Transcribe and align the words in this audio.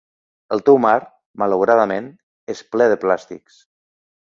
El 0.55 0.63
teu 0.69 0.79
mar, 0.85 0.93
malauradament, 1.43 2.11
és 2.57 2.67
ple 2.75 2.93
de 2.95 3.01
plàstics. 3.07 3.65